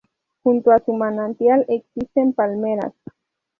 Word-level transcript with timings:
Junto 0.41 0.71
a 0.71 0.83
su 0.83 0.93
manantial 0.93 1.63
existen 1.67 2.33
palmeras. 2.33 2.91